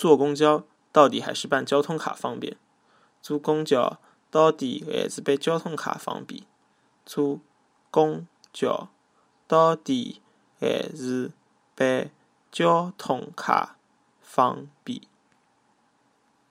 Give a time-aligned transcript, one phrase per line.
[0.00, 2.56] 坐公交到底还是办交通卡方便？
[3.20, 6.42] 坐公交到底还是办交通卡方便
[7.04, 7.38] 坐
[7.90, 8.88] 公交
[9.46, 10.22] 到底
[10.58, 11.32] 还是
[11.74, 12.10] 办
[12.50, 13.76] 交通卡
[14.22, 15.02] 方便